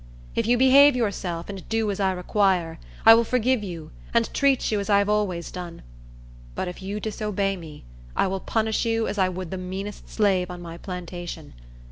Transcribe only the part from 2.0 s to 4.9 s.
require, I will forgive you and treat you as